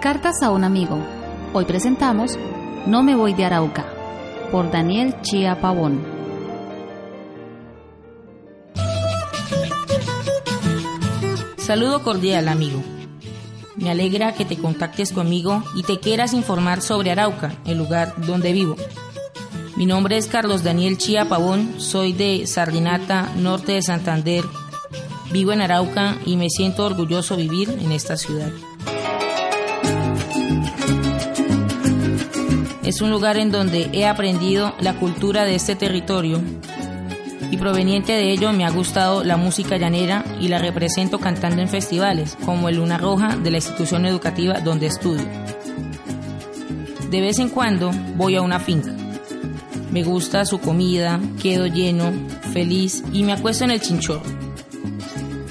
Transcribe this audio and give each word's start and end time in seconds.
Cartas 0.00 0.42
a 0.42 0.50
un 0.50 0.64
amigo. 0.64 0.98
Hoy 1.52 1.66
presentamos 1.66 2.38
No 2.86 3.02
me 3.02 3.14
voy 3.14 3.34
de 3.34 3.44
Arauca, 3.44 3.84
por 4.50 4.70
Daniel 4.70 5.20
Chia 5.20 5.60
Pavón. 5.60 6.02
Saludo 11.58 12.02
cordial, 12.02 12.48
amigo. 12.48 12.82
Me 13.76 13.90
alegra 13.90 14.34
que 14.34 14.44
te 14.44 14.56
contactes 14.56 15.12
conmigo 15.12 15.62
y 15.74 15.82
te 15.82 16.00
quieras 16.00 16.32
informar 16.32 16.80
sobre 16.80 17.10
Arauca, 17.10 17.52
el 17.66 17.78
lugar 17.78 18.14
donde 18.26 18.52
vivo. 18.52 18.76
Mi 19.76 19.86
nombre 19.86 20.18
es 20.18 20.26
Carlos 20.26 20.62
Daniel 20.62 20.98
Chía 20.98 21.24
Pavón, 21.24 21.80
soy 21.80 22.12
de 22.12 22.46
Sardinata, 22.46 23.32
norte 23.36 23.72
de 23.72 23.82
Santander. 23.82 24.44
Vivo 25.32 25.52
en 25.52 25.62
Arauca 25.62 26.18
y 26.26 26.36
me 26.36 26.50
siento 26.50 26.84
orgulloso 26.84 27.36
vivir 27.36 27.70
en 27.70 27.90
esta 27.90 28.18
ciudad. 28.18 28.50
Es 32.84 33.00
un 33.00 33.10
lugar 33.10 33.38
en 33.38 33.50
donde 33.50 33.88
he 33.94 34.06
aprendido 34.06 34.74
la 34.78 34.94
cultura 34.94 35.44
de 35.44 35.54
este 35.54 35.74
territorio 35.74 36.42
y 37.50 37.56
proveniente 37.56 38.12
de 38.12 38.30
ello 38.30 38.52
me 38.52 38.66
ha 38.66 38.70
gustado 38.70 39.24
la 39.24 39.38
música 39.38 39.78
llanera 39.78 40.22
y 40.38 40.48
la 40.48 40.58
represento 40.58 41.18
cantando 41.18 41.62
en 41.62 41.68
festivales 41.68 42.36
como 42.44 42.68
el 42.68 42.76
Luna 42.76 42.98
Roja 42.98 43.36
de 43.36 43.50
la 43.50 43.56
institución 43.56 44.04
educativa 44.04 44.60
donde 44.60 44.86
estudio. 44.86 45.24
De 47.10 47.20
vez 47.22 47.38
en 47.38 47.48
cuando 47.48 47.90
voy 48.16 48.36
a 48.36 48.42
una 48.42 48.60
finca 48.60 49.01
me 49.92 50.02
gusta 50.02 50.46
su 50.46 50.58
comida, 50.58 51.20
quedo 51.40 51.66
lleno, 51.66 52.12
feliz 52.52 53.04
y 53.12 53.24
me 53.24 53.34
acuesto 53.34 53.64
en 53.64 53.72
el 53.72 53.80
chinchorro. 53.80 54.22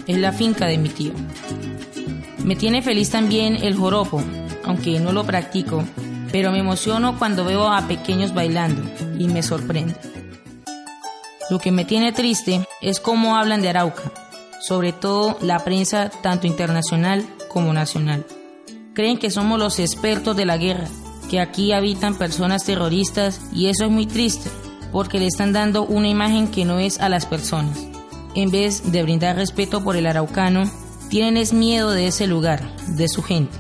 Es 0.08 0.18
la 0.18 0.34
finca 0.34 0.66
de 0.66 0.80
mi 0.80 0.90
tío. 0.90 1.14
Me 2.44 2.56
tiene 2.56 2.82
feliz 2.82 3.12
también 3.12 3.58
el 3.62 3.76
joropo, 3.76 4.22
aunque 4.64 5.00
no 5.00 5.12
lo 5.12 5.24
practico, 5.26 5.84
pero 6.32 6.52
me 6.52 6.58
emociono 6.58 7.20
cuando 7.20 7.46
veo 7.46 7.72
a 7.72 7.88
pequeños 7.88 8.34
bailando 8.34 8.82
y 9.20 9.28
me 9.28 9.44
sorprende. 9.44 9.96
Lo 11.52 11.60
que 11.60 11.72
me 11.72 11.86
tiene 11.86 12.12
triste 12.12 12.68
es 12.82 13.00
cómo 13.00 13.38
hablan 13.38 13.62
de 13.62 13.70
Arauca, 13.70 14.12
sobre 14.60 14.92
todo 14.92 15.38
la 15.42 15.60
prensa 15.64 16.10
tanto 16.10 16.48
internacional 16.48 17.24
como 17.48 17.74
nacional. 17.74 18.26
Creen 18.96 19.20
que 19.20 19.30
somos 19.30 19.60
los 19.60 19.78
expertos 19.78 20.36
de 20.36 20.46
la 20.46 20.58
guerra 20.58 20.88
que 21.32 21.40
aquí 21.40 21.72
habitan 21.72 22.18
personas 22.18 22.66
terroristas 22.66 23.40
y 23.54 23.68
eso 23.68 23.86
es 23.86 23.90
muy 23.90 24.06
triste 24.06 24.50
porque 24.92 25.18
le 25.18 25.28
están 25.28 25.54
dando 25.54 25.86
una 25.86 26.10
imagen 26.10 26.50
que 26.50 26.66
no 26.66 26.78
es 26.80 27.00
a 27.00 27.08
las 27.08 27.26
personas. 27.26 27.80
En 28.36 28.52
vez 28.52 28.92
de 28.92 29.02
brindar 29.02 29.38
respeto 29.38 29.82
por 29.82 29.96
el 29.96 30.08
araucano, 30.08 30.70
tienen 31.10 31.38
es 31.38 31.54
miedo 31.54 31.92
de 31.92 32.08
ese 32.08 32.28
lugar, 32.28 32.76
de 32.98 33.08
su 33.08 33.24
gente. 33.24 33.58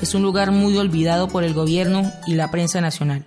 Es 0.00 0.14
un 0.14 0.22
lugar 0.22 0.50
muy 0.50 0.78
olvidado 0.78 1.28
por 1.28 1.44
el 1.44 1.52
gobierno 1.52 2.10
y 2.26 2.36
la 2.36 2.50
prensa 2.50 2.80
nacional. 2.80 3.26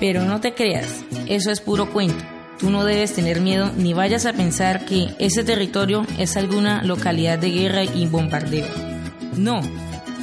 Pero 0.00 0.24
no 0.24 0.40
te 0.40 0.54
creas, 0.54 1.04
eso 1.26 1.50
es 1.50 1.60
puro 1.60 1.92
cuento. 1.92 2.24
Tú 2.58 2.70
no 2.70 2.86
debes 2.86 3.12
tener 3.12 3.42
miedo 3.42 3.70
ni 3.76 3.92
vayas 3.92 4.24
a 4.24 4.32
pensar 4.32 4.86
que 4.86 5.14
ese 5.18 5.44
territorio 5.44 6.06
es 6.16 6.38
alguna 6.38 6.82
localidad 6.82 7.38
de 7.38 7.50
guerra 7.50 7.84
y 7.84 8.06
bombardeo. 8.06 8.68
No, 9.36 9.60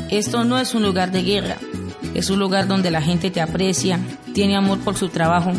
esto 0.09 0.43
no 0.43 0.57
es 0.57 0.73
un 0.73 0.81
lugar 0.81 1.11
de 1.11 1.21
guerra, 1.21 1.57
es 2.15 2.29
un 2.29 2.39
lugar 2.39 2.67
donde 2.67 2.91
la 2.91 3.01
gente 3.01 3.29
te 3.29 3.41
aprecia, 3.41 3.99
tiene 4.33 4.55
amor 4.55 4.79
por 4.79 4.95
su 4.95 5.09
trabajo. 5.09 5.51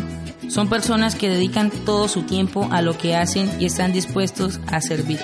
Son 0.49 0.67
personas 0.67 1.15
que 1.15 1.29
dedican 1.29 1.69
todo 1.69 2.07
su 2.07 2.23
tiempo 2.23 2.67
a 2.71 2.81
lo 2.81 2.97
que 2.97 3.15
hacen 3.15 3.49
y 3.59 3.65
están 3.65 3.93
dispuestos 3.93 4.59
a 4.67 4.81
servir. 4.81 5.19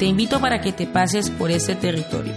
Te 0.00 0.06
invito 0.06 0.40
para 0.40 0.60
que 0.60 0.72
te 0.72 0.86
pases 0.86 1.30
por 1.30 1.52
este 1.52 1.76
territorio, 1.76 2.34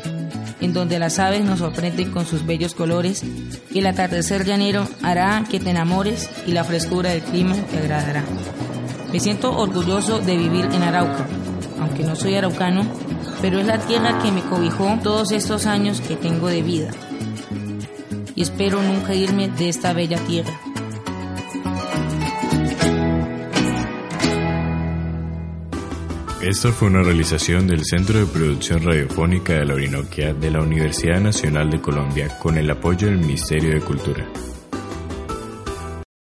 en 0.61 0.73
donde 0.73 0.99
las 0.99 1.17
aves 1.17 1.43
nos 1.43 1.59
sorprenden 1.59 2.11
con 2.11 2.25
sus 2.25 2.45
bellos 2.45 2.75
colores 2.75 3.23
y 3.71 3.79
el 3.79 3.87
atardecer 3.87 4.45
llanero 4.45 4.87
hará 5.01 5.43
que 5.49 5.59
te 5.59 5.71
enamores 5.71 6.29
y 6.45 6.51
la 6.51 6.63
frescura 6.63 7.09
del 7.09 7.21
clima 7.21 7.55
te 7.71 7.79
agradará. 7.79 8.23
Me 9.11 9.19
siento 9.19 9.57
orgulloso 9.57 10.19
de 10.19 10.37
vivir 10.37 10.65
en 10.65 10.83
Arauca, 10.83 11.25
aunque 11.81 12.03
no 12.03 12.15
soy 12.15 12.35
araucano, 12.35 12.83
pero 13.41 13.59
es 13.59 13.65
la 13.65 13.79
tierra 13.79 14.19
que 14.19 14.31
me 14.31 14.41
cobijó 14.41 14.99
todos 15.01 15.31
estos 15.31 15.65
años 15.65 15.99
que 15.99 16.15
tengo 16.15 16.47
de 16.47 16.61
vida 16.61 16.91
y 18.39 18.43
espero 18.43 18.81
nunca 18.81 19.13
irme 19.13 19.49
de 19.49 19.67
esta 19.67 19.91
bella 19.91 20.17
tierra. 20.25 20.57
Esta 26.41 26.71
fue 26.71 26.87
una 26.87 27.03
realización 27.03 27.67
del 27.67 27.83
Centro 27.83 28.17
de 28.17 28.25
Producción 28.25 28.81
Radiofónica 28.85 29.55
de 29.55 29.65
la 29.65 29.73
Orinoquia 29.73 30.33
de 30.33 30.51
la 30.51 30.61
Universidad 30.61 31.19
Nacional 31.19 31.69
de 31.69 31.81
Colombia 31.81 32.29
con 32.39 32.57
el 32.57 32.71
apoyo 32.71 33.07
del 33.07 33.17
Ministerio 33.17 33.73
de 33.73 33.81
Cultura. 33.81 34.25